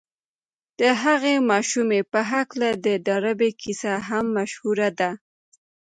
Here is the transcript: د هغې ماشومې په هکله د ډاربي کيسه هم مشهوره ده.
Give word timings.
د 0.79 0.81
هغې 1.03 1.35
ماشومې 1.51 2.01
په 2.11 2.19
هکله 2.31 2.69
د 2.85 2.87
ډاربي 3.05 3.51
کيسه 3.61 3.93
هم 4.07 4.25
مشهوره 4.37 4.89
ده. 4.99 5.11